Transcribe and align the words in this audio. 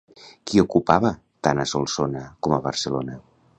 Qui 0.51 0.61
ocupava 0.63 1.11
tant 1.47 1.63
a 1.65 1.67
Solsona 1.73 2.25
com 2.47 2.59
a 2.59 2.63
Barcelona? 2.71 3.23